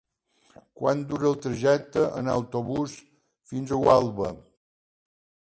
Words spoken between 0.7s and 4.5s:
Quant dura el trajecte en autobús fins a Gualba?